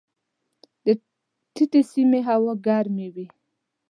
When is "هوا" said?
2.29-2.53